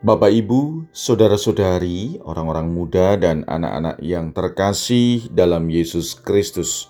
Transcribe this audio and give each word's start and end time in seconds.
Bapak, 0.00 0.32
Ibu, 0.32 0.88
saudara-saudari, 0.96 2.24
orang-orang 2.24 2.72
muda, 2.72 3.20
dan 3.20 3.44
anak-anak 3.44 4.00
yang 4.00 4.32
terkasih 4.32 5.28
dalam 5.28 5.68
Yesus 5.68 6.16
Kristus, 6.16 6.88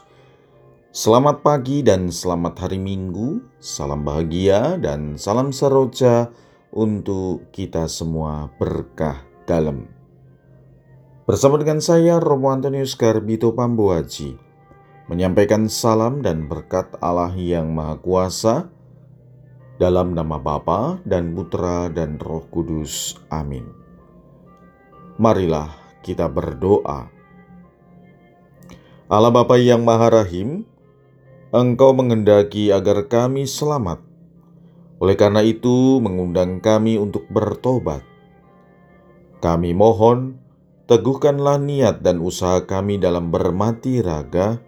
selamat 0.95 1.43
pagi 1.43 1.83
dan 1.83 2.15
selamat 2.15 2.54
hari 2.62 2.79
Minggu. 2.79 3.43
Salam 3.59 4.07
bahagia 4.07 4.79
dan 4.79 5.19
salam 5.19 5.51
seroja 5.51 6.31
untuk 6.71 7.51
kita 7.51 7.91
semua 7.91 8.46
berkah 8.62 9.27
dalam. 9.42 9.90
Bersama 11.27 11.58
dengan 11.58 11.82
saya, 11.82 12.22
Romo 12.22 12.54
Antonius 12.54 12.95
Garbito 12.95 13.50
Pambuaji, 13.58 14.38
menyampaikan 15.11 15.66
salam 15.66 16.22
dan 16.22 16.46
berkat 16.46 16.95
Allah 17.02 17.34
yang 17.34 17.74
Maha 17.74 17.98
Kuasa 17.98 18.70
dalam 19.81 20.12
nama 20.12 20.37
Bapa 20.37 21.01
dan 21.09 21.33
Putra 21.33 21.89
dan 21.89 22.21
Roh 22.21 22.45
Kudus. 22.53 23.17
Amin. 23.33 23.65
Marilah 25.16 25.73
kita 26.05 26.29
berdoa. 26.29 27.09
Allah 29.09 29.33
Bapa 29.33 29.57
yang 29.57 29.80
Maha 29.80 30.21
Rahim, 30.21 30.69
Engkau 31.51 31.97
mengendaki 31.97 32.71
agar 32.71 33.09
kami 33.09 33.48
selamat. 33.48 34.05
Oleh 35.01 35.16
karena 35.16 35.41
itu, 35.41 35.99
mengundang 35.99 36.60
kami 36.60 37.01
untuk 37.01 37.24
bertobat. 37.33 38.05
Kami 39.41 39.73
mohon, 39.73 40.38
teguhkanlah 40.87 41.57
niat 41.57 42.05
dan 42.05 42.21
usaha 42.21 42.62
kami 42.69 43.01
dalam 43.01 43.33
bermati 43.33 44.05
raga, 44.05 44.60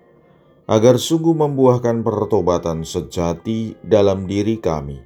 agar 0.71 0.99
sungguh 0.99 1.35
membuahkan 1.35 2.07
pertobatan 2.07 2.87
sejati 2.87 3.75
dalam 3.83 4.31
diri 4.31 4.63
kami, 4.63 5.03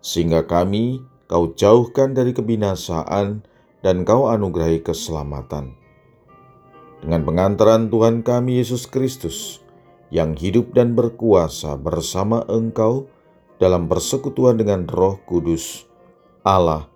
sehingga 0.00 0.48
kami 0.48 1.04
kau 1.28 1.52
jauhkan 1.52 2.16
dari 2.16 2.32
kebinasaan 2.32 3.44
dan 3.84 3.96
kau 4.08 4.28
anugerahi 4.28 4.80
keselamatan. 4.80 5.76
Dengan 7.02 7.26
pengantaran 7.26 7.90
Tuhan 7.90 8.22
kami 8.22 8.62
Yesus 8.62 8.86
Kristus, 8.86 9.62
yang 10.12 10.36
hidup 10.36 10.76
dan 10.76 10.92
berkuasa 10.92 11.74
bersama 11.80 12.44
Engkau 12.46 13.08
dalam 13.56 13.88
persekutuan 13.88 14.60
dengan 14.60 14.84
Roh 14.84 15.18
Kudus, 15.24 15.88
Allah, 16.44 16.86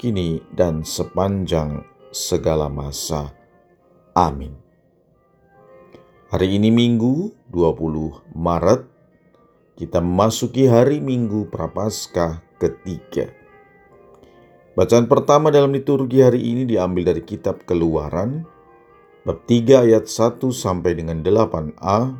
kini 0.00 0.40
dan 0.56 0.82
sepanjang 0.82 1.84
segala 2.10 2.72
masa. 2.72 3.30
Amin. 4.16 4.61
Hari 6.32 6.56
ini 6.56 6.72
Minggu 6.72 7.28
20 7.52 8.32
Maret, 8.32 8.88
kita 9.76 10.00
memasuki 10.00 10.64
hari 10.64 10.96
Minggu 10.96 11.52
Prapaskah 11.52 12.40
ketiga. 12.56 13.28
Bacaan 14.72 15.12
pertama 15.12 15.52
dalam 15.52 15.76
liturgi 15.76 16.24
hari 16.24 16.40
ini 16.40 16.64
diambil 16.64 17.12
dari 17.12 17.20
kitab 17.20 17.68
Keluaran, 17.68 18.48
bab 19.28 19.44
3 19.44 19.84
ayat 19.84 20.08
1 20.08 20.40
sampai 20.56 20.96
dengan 20.96 21.20
8a, 21.20 22.16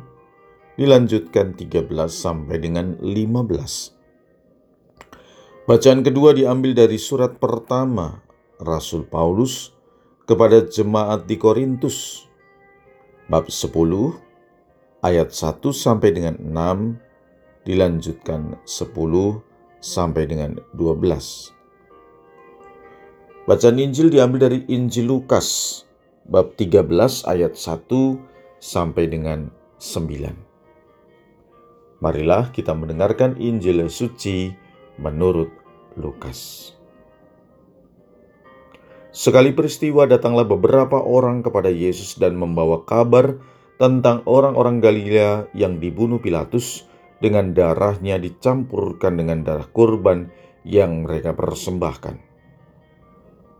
dilanjutkan 0.77 1.57
13 1.57 1.89
sampai 2.13 2.61
dengan 2.61 2.93
15. 3.01 5.65
Bacaan 5.65 6.05
kedua 6.05 6.37
diambil 6.37 6.77
dari 6.77 7.01
surat 7.01 7.41
pertama 7.41 8.21
Rasul 8.61 9.09
Paulus 9.09 9.73
kepada 10.29 10.61
jemaat 10.69 11.25
di 11.25 11.41
Korintus, 11.41 12.29
bab 13.27 13.47
10 13.47 13.71
ayat 15.03 15.31
1 15.31 15.59
sampai 15.71 16.09
dengan 16.15 16.35
6 16.39 17.67
dilanjutkan 17.67 18.55
10 18.63 19.43
sampai 19.83 20.23
dengan 20.27 20.59
12. 20.75 21.51
Bacaan 23.43 23.79
Injil 23.79 24.07
diambil 24.07 24.47
dari 24.47 24.59
Injil 24.71 25.11
Lukas 25.11 25.83
bab 26.23 26.55
13 26.55 27.27
ayat 27.27 27.59
1 27.59 28.63
sampai 28.63 29.11
dengan 29.11 29.51
9. 29.79 30.31
Marilah 31.99 32.51
kita 32.51 32.75
mendengarkan 32.75 33.35
Injil 33.39 33.89
suci 33.91 34.51
menurut 34.99 35.51
Lukas. 35.99 36.71
Sekali 39.13 39.53
peristiwa 39.53 40.09
datanglah 40.09 40.41
beberapa 40.41 40.97
orang 40.97 41.45
kepada 41.45 41.69
Yesus 41.69 42.17
dan 42.17 42.33
membawa 42.33 42.81
kabar 42.81 43.37
tentang 43.77 44.25
orang-orang 44.25 44.81
Galilea 44.81 45.53
yang 45.53 45.77
dibunuh 45.77 46.17
Pilatus 46.17 46.89
dengan 47.21 47.53
darahnya 47.53 48.17
dicampurkan 48.17 49.13
dengan 49.13 49.45
darah 49.45 49.69
kurban 49.69 50.33
yang 50.65 51.05
mereka 51.05 51.37
persembahkan. 51.37 52.17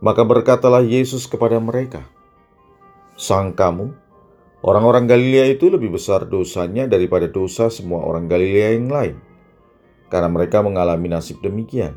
Maka 0.02 0.26
berkatalah 0.26 0.82
Yesus 0.82 1.30
kepada 1.30 1.62
mereka, 1.62 2.02
Sang 3.14 3.54
kamu, 3.54 3.94
orang-orang 4.66 5.06
Galilea 5.06 5.54
itu 5.54 5.70
lebih 5.70 5.94
besar 5.94 6.26
dosanya 6.26 6.90
daripada 6.90 7.30
dosa 7.30 7.70
semua 7.70 8.02
orang 8.02 8.26
Galilea 8.26 8.74
yang 8.74 8.90
lain, 8.90 9.16
karena 10.10 10.26
mereka 10.26 10.66
mengalami 10.66 11.14
nasib 11.14 11.38
demikian. 11.46 11.94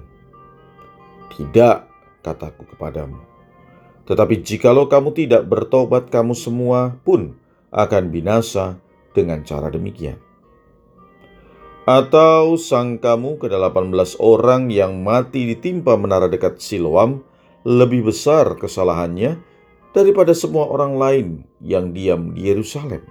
Tidak, 1.33 1.77
kataku 2.21 2.69
kepadamu 2.69 3.36
tetapi 4.07 4.39
jikalau 4.39 4.87
kamu 4.87 5.11
tidak 5.11 5.43
bertobat, 5.51 6.07
kamu 6.07 6.31
semua 6.31 6.95
pun 7.03 7.35
akan 7.75 8.07
binasa 8.07 8.79
dengan 9.11 9.43
cara 9.43 9.67
demikian. 9.67 10.15
Atau 11.83 12.55
sang 12.55 12.99
kamu 12.99 13.39
ke-18 13.39 14.19
orang 14.23 14.71
yang 14.71 15.03
mati 15.03 15.51
ditimpa 15.51 15.99
menara 15.99 16.31
dekat 16.31 16.59
Siloam 16.59 17.23
lebih 17.67 18.07
besar 18.07 18.55
kesalahannya 18.55 19.39
daripada 19.91 20.31
semua 20.31 20.71
orang 20.71 20.95
lain 20.95 21.27
yang 21.59 21.91
diam 21.91 22.31
di 22.31 22.47
Yerusalem. 22.47 23.03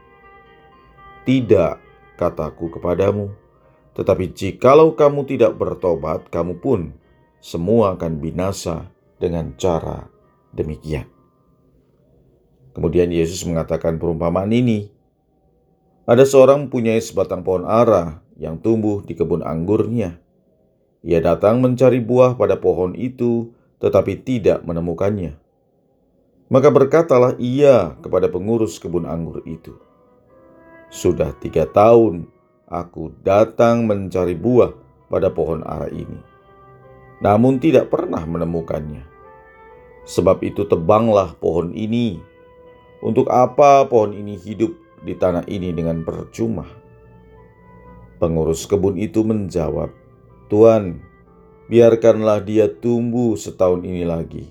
Tidak, 1.28 1.74
kataku 2.16 2.72
kepadamu, 2.72 3.32
tetapi 3.96 4.32
jikalau 4.32 4.96
kamu 4.96 5.28
tidak 5.28 5.56
bertobat, 5.60 6.28
kamu 6.32 6.56
pun 6.60 6.96
semua 7.40 7.96
akan 7.96 8.20
binasa 8.20 8.88
dengan 9.16 9.56
cara 9.56 10.15
demikian. 10.56 11.06
Kemudian 12.76 13.08
Yesus 13.08 13.40
mengatakan 13.48 13.96
perumpamaan 13.96 14.52
ini. 14.52 14.92
Ada 16.04 16.28
seorang 16.28 16.68
mempunyai 16.68 17.00
sebatang 17.00 17.40
pohon 17.40 17.64
ara 17.64 18.20
yang 18.36 18.60
tumbuh 18.60 19.00
di 19.00 19.16
kebun 19.16 19.40
anggurnya. 19.40 20.20
Ia 21.00 21.24
datang 21.24 21.64
mencari 21.64 22.04
buah 22.04 22.36
pada 22.36 22.60
pohon 22.60 22.92
itu, 22.92 23.56
tetapi 23.80 24.20
tidak 24.20 24.60
menemukannya. 24.68 25.40
Maka 26.52 26.68
berkatalah 26.70 27.34
ia 27.40 27.96
kepada 28.04 28.30
pengurus 28.30 28.76
kebun 28.76 29.08
anggur 29.08 29.40
itu, 29.48 29.74
"Sudah 30.92 31.32
tiga 31.42 31.64
tahun 31.66 32.28
aku 32.68 33.16
datang 33.24 33.88
mencari 33.88 34.36
buah 34.36 34.76
pada 35.10 35.32
pohon 35.32 35.64
ara 35.64 35.90
ini, 35.90 36.20
namun 37.24 37.56
tidak 37.58 37.88
pernah 37.88 38.22
menemukannya." 38.22 39.15
Sebab 40.06 40.40
itu 40.46 40.62
tebanglah 40.64 41.34
pohon 41.36 41.74
ini. 41.74 42.22
Untuk 43.02 43.28
apa 43.28 43.84
pohon 43.90 44.14
ini 44.14 44.38
hidup 44.38 44.72
di 45.02 45.18
tanah 45.18 45.44
ini 45.50 45.74
dengan 45.74 46.06
percuma? 46.06 46.64
Pengurus 48.16 48.64
kebun 48.64 48.96
itu 48.96 49.20
menjawab, 49.26 49.92
Tuan, 50.48 51.04
biarkanlah 51.68 52.40
dia 52.40 52.70
tumbuh 52.70 53.36
setahun 53.36 53.84
ini 53.84 54.06
lagi. 54.06 54.46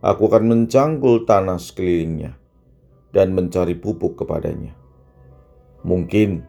Aku 0.00 0.32
akan 0.32 0.48
mencangkul 0.48 1.28
tanah 1.28 1.60
sekelilingnya 1.60 2.34
dan 3.12 3.36
mencari 3.36 3.76
pupuk 3.76 4.16
kepadanya. 4.18 4.72
Mungkin 5.84 6.40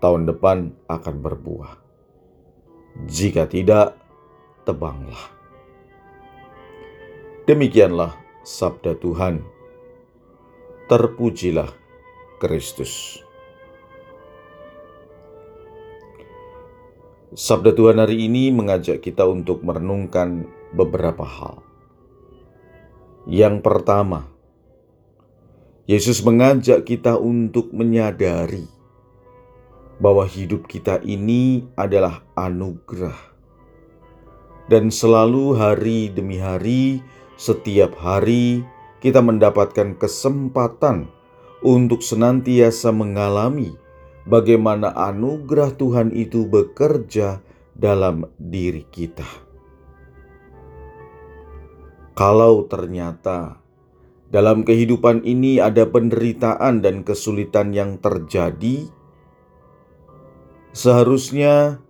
tahun 0.00 0.24
depan 0.24 0.72
akan 0.88 1.14
berbuah. 1.20 1.76
Jika 3.04 3.44
tidak, 3.44 3.94
tebanglah. 4.64 5.20
Demikianlah 7.44 8.16
sabda 8.40 8.96
Tuhan. 9.04 9.44
Terpujilah 10.88 11.68
Kristus. 12.40 13.20
Sabda 17.36 17.76
Tuhan 17.76 18.00
hari 18.00 18.32
ini 18.32 18.48
mengajak 18.48 19.04
kita 19.04 19.28
untuk 19.28 19.60
merenungkan 19.60 20.48
beberapa 20.72 21.20
hal. 21.20 21.60
Yang 23.28 23.60
pertama, 23.60 24.24
Yesus 25.84 26.24
mengajak 26.24 26.88
kita 26.88 27.20
untuk 27.20 27.76
menyadari 27.76 28.64
bahwa 30.00 30.24
hidup 30.24 30.64
kita 30.64 30.96
ini 31.04 31.68
adalah 31.76 32.24
anugerah, 32.40 33.36
dan 34.72 34.88
selalu 34.88 35.60
hari 35.60 36.08
demi 36.08 36.40
hari 36.40 37.04
setiap 37.34 37.94
hari 37.98 38.62
kita 39.02 39.20
mendapatkan 39.20 39.98
kesempatan 40.00 41.10
untuk 41.64 42.00
senantiasa 42.00 42.92
mengalami 42.92 43.76
bagaimana 44.24 44.92
anugerah 44.96 45.76
Tuhan 45.76 46.12
itu 46.12 46.48
bekerja 46.48 47.40
dalam 47.76 48.28
diri 48.40 48.86
kita. 48.88 49.26
Kalau 52.14 52.64
ternyata 52.70 53.58
dalam 54.30 54.62
kehidupan 54.62 55.26
ini 55.26 55.58
ada 55.58 55.82
penderitaan 55.84 56.78
dan 56.78 57.02
kesulitan 57.02 57.74
yang 57.74 57.98
terjadi, 57.98 58.86
seharusnya 60.70 61.82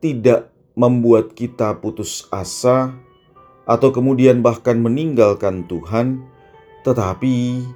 tidak 0.00 0.48
membuat 0.76 1.36
kita 1.36 1.76
putus 1.80 2.28
asa 2.32 2.96
atau 3.66 3.90
kemudian 3.90 4.40
bahkan 4.40 4.78
meninggalkan 4.78 5.66
Tuhan, 5.66 6.22
tetapi 6.86 7.66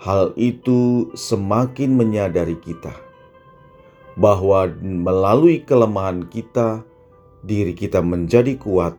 hal 0.00 0.32
itu 0.36 1.12
semakin 1.12 1.92
menyadari 1.92 2.56
kita 2.56 2.92
bahwa 4.16 4.72
melalui 4.80 5.60
kelemahan 5.60 6.24
kita, 6.32 6.80
diri 7.44 7.76
kita 7.76 8.00
menjadi 8.00 8.56
kuat 8.56 8.96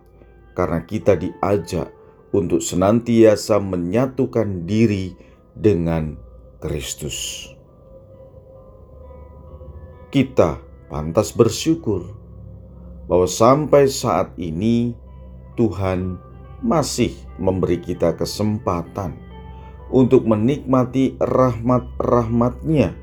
karena 0.54 0.86
kita 0.86 1.18
diajak 1.18 1.90
untuk 2.30 2.62
senantiasa 2.62 3.58
menyatukan 3.58 4.70
diri 4.70 5.18
dengan 5.58 6.18
Kristus. 6.62 7.50
Kita 10.14 10.62
pantas 10.88 11.34
bersyukur 11.34 12.14
bahwa 13.10 13.26
sampai 13.26 13.90
saat 13.90 14.38
ini 14.38 14.94
Tuhan 15.58 16.27
masih 16.62 17.14
memberi 17.38 17.78
kita 17.78 18.18
kesempatan 18.18 19.18
untuk 19.94 20.28
menikmati 20.28 21.16
rahmat-rahmatnya 21.22 22.98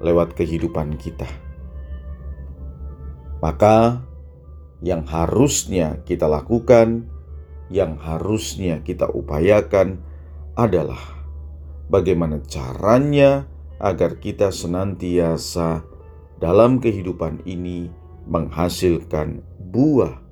lewat 0.00 0.36
kehidupan 0.36 1.00
kita. 1.00 1.26
Maka 3.40 4.04
yang 4.84 5.08
harusnya 5.08 6.04
kita 6.04 6.28
lakukan 6.28 7.08
yang 7.72 7.98
harusnya 7.98 8.84
kita 8.84 9.10
upayakan 9.10 9.98
adalah 10.54 11.00
bagaimana 11.90 12.38
caranya 12.46 13.50
agar 13.82 14.22
kita 14.22 14.54
senantiasa 14.54 15.82
dalam 16.38 16.78
kehidupan 16.78 17.42
ini 17.44 17.90
menghasilkan 18.28 19.42
buah 19.58 20.25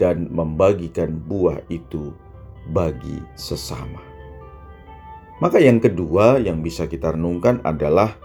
dan 0.00 0.32
membagikan 0.32 1.20
buah 1.28 1.60
itu 1.68 2.16
bagi 2.72 3.20
sesama. 3.36 4.00
Maka, 5.44 5.60
yang 5.60 5.80
kedua 5.80 6.40
yang 6.40 6.64
bisa 6.64 6.88
kita 6.88 7.12
renungkan 7.12 7.60
adalah 7.64 8.16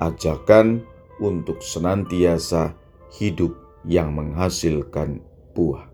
ajakan 0.00 0.84
untuk 1.20 1.64
senantiasa 1.64 2.76
hidup 3.16 3.56
yang 3.88 4.12
menghasilkan 4.12 5.24
buah. 5.56 5.88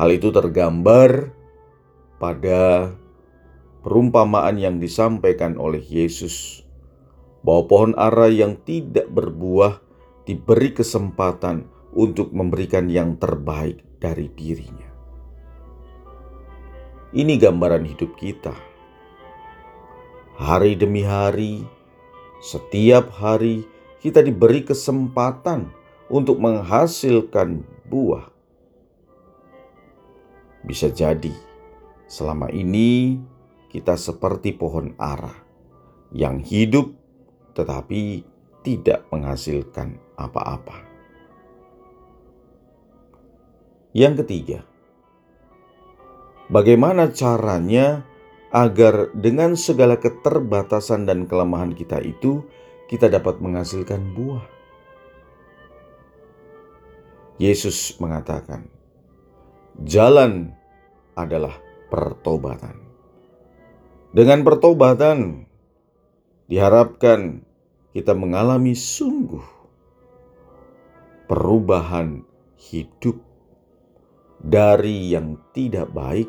Hal 0.00 0.08
itu 0.16 0.32
tergambar 0.32 1.32
pada 2.16 2.92
perumpamaan 3.84 4.56
yang 4.60 4.76
disampaikan 4.80 5.56
oleh 5.56 5.80
Yesus 5.80 6.64
bahwa 7.40 7.64
pohon 7.68 7.92
ara 7.96 8.28
yang 8.28 8.60
tidak 8.64 9.08
berbuah 9.08 9.80
diberi 10.28 10.76
kesempatan 10.76 11.64
untuk 11.96 12.32
memberikan 12.36 12.92
yang 12.92 13.16
terbaik 13.16 13.80
dari 14.00 14.32
dirinya. 14.32 14.88
Ini 17.12 17.36
gambaran 17.36 17.84
hidup 17.84 18.16
kita. 18.16 18.56
Hari 20.40 20.72
demi 20.80 21.04
hari, 21.04 21.62
setiap 22.40 23.12
hari 23.12 23.68
kita 24.00 24.24
diberi 24.24 24.64
kesempatan 24.64 25.68
untuk 26.08 26.40
menghasilkan 26.40 27.60
buah 27.86 28.30
bisa 30.64 30.92
jadi 30.92 31.32
selama 32.04 32.52
ini 32.52 33.20
kita 33.72 33.96
seperti 33.96 34.52
pohon 34.52 34.92
ara 35.00 35.32
yang 36.12 36.42
hidup 36.42 36.90
tetapi 37.54 38.24
tidak 38.60 39.08
menghasilkan 39.08 39.96
apa-apa. 40.20 40.89
Yang 43.90 44.22
ketiga, 44.22 44.58
bagaimana 46.46 47.10
caranya 47.10 48.06
agar 48.54 49.10
dengan 49.18 49.58
segala 49.58 49.98
keterbatasan 49.98 51.10
dan 51.10 51.26
kelemahan 51.26 51.74
kita 51.74 51.98
itu 51.98 52.46
kita 52.86 53.10
dapat 53.10 53.42
menghasilkan 53.42 54.14
buah? 54.14 54.46
Yesus 57.42 57.98
mengatakan, 57.98 58.70
jalan 59.82 60.54
adalah 61.18 61.58
pertobatan. 61.90 62.78
Dengan 64.14 64.46
pertobatan, 64.46 65.50
diharapkan 66.46 67.42
kita 67.90 68.14
mengalami 68.14 68.78
sungguh 68.78 69.42
perubahan 71.26 72.22
hidup 72.54 73.29
dari 74.40 75.12
yang 75.12 75.36
tidak 75.52 75.92
baik 75.92 76.28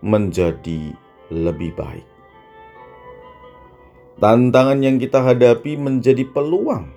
menjadi 0.00 0.96
lebih 1.28 1.76
baik. 1.76 2.08
Tantangan 4.20 4.80
yang 4.84 5.00
kita 5.00 5.24
hadapi 5.24 5.80
menjadi 5.80 6.28
peluang 6.28 6.92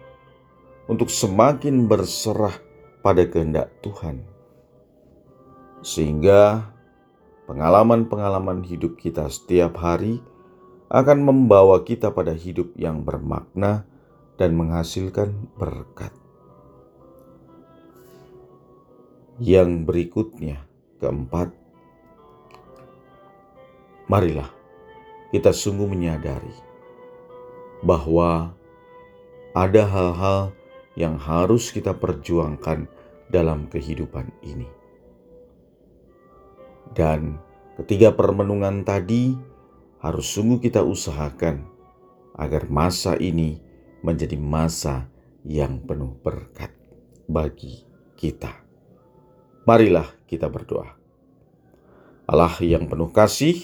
untuk 0.91 1.07
semakin 1.07 1.87
berserah 1.87 2.59
pada 2.99 3.23
kehendak 3.27 3.71
Tuhan 3.79 4.33
sehingga 5.83 6.71
pengalaman-pengalaman 7.45 8.63
hidup 8.63 8.95
kita 8.95 9.27
setiap 9.27 9.75
hari 9.83 10.23
akan 10.87 11.27
membawa 11.27 11.83
kita 11.83 12.15
pada 12.15 12.31
hidup 12.31 12.71
yang 12.79 13.03
bermakna 13.03 13.83
dan 14.39 14.55
menghasilkan 14.55 15.51
berkat. 15.59 16.22
Yang 19.41 19.89
berikutnya, 19.89 20.61
keempat, 21.01 21.49
marilah 24.05 24.53
kita 25.33 25.49
sungguh 25.49 25.89
menyadari 25.89 26.53
bahwa 27.81 28.53
ada 29.57 29.83
hal-hal 29.89 30.53
yang 30.93 31.17
harus 31.17 31.73
kita 31.73 31.97
perjuangkan 31.97 32.85
dalam 33.33 33.65
kehidupan 33.73 34.29
ini. 34.45 34.69
Dan 36.93 37.41
ketiga 37.81 38.13
permenungan 38.13 38.85
tadi 38.85 39.33
harus 39.97 40.29
sungguh 40.29 40.61
kita 40.61 40.85
usahakan 40.85 41.65
agar 42.37 42.69
masa 42.69 43.17
ini 43.17 43.57
menjadi 44.05 44.37
masa 44.37 45.09
yang 45.41 45.81
penuh 45.81 46.13
berkat 46.21 46.69
bagi 47.25 47.81
kita. 48.13 48.62
Marilah 49.63 50.07
kita 50.27 50.51
berdoa. 50.51 50.91
Allah 52.27 52.55
yang 52.63 52.87
penuh 52.87 53.11
kasih, 53.11 53.59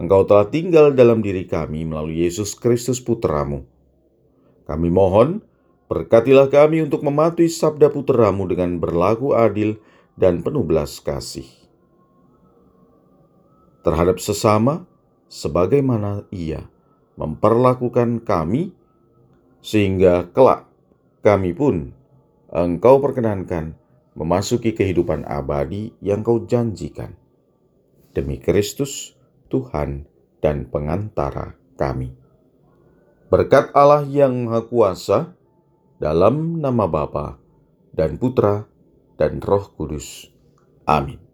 Engkau 0.00 0.24
telah 0.24 0.48
tinggal 0.48 0.96
dalam 0.96 1.20
diri 1.20 1.44
kami 1.44 1.84
melalui 1.84 2.24
Yesus 2.24 2.56
Kristus 2.56 3.02
Putramu. 3.04 3.68
Kami 4.64 4.88
mohon, 4.88 5.44
berkatilah 5.90 6.48
kami 6.48 6.86
untuk 6.86 7.02
mematuhi 7.02 7.50
sabda 7.50 7.90
putramu 7.90 8.46
dengan 8.46 8.78
berlaku 8.78 9.34
adil 9.34 9.76
dan 10.14 10.40
penuh 10.40 10.62
belas 10.62 11.02
kasih 11.02 11.60
terhadap 13.80 14.20
sesama 14.20 14.84
sebagaimana 15.26 16.28
Ia 16.32 16.68
memperlakukan 17.16 18.24
kami, 18.24 18.72
sehingga 19.60 20.28
kelak 20.32 20.68
kami 21.20 21.52
pun 21.52 21.92
Engkau 22.48 22.98
perkenankan 22.98 23.76
memasuki 24.20 24.76
kehidupan 24.76 25.24
abadi 25.24 25.96
yang 26.04 26.20
Kau 26.20 26.44
janjikan. 26.44 27.16
Demi 28.12 28.36
Kristus, 28.36 29.16
Tuhan 29.48 30.04
dan 30.44 30.68
pengantara 30.68 31.56
kami. 31.80 32.12
Berkat 33.32 33.72
Allah 33.72 34.04
yang 34.04 34.44
Maha 34.44 34.68
Kuasa, 34.68 35.18
dalam 35.96 36.60
nama 36.60 36.84
Bapa 36.84 37.40
dan 37.96 38.20
Putra 38.20 38.68
dan 39.16 39.40
Roh 39.40 39.72
Kudus. 39.72 40.28
Amin. 40.84 41.29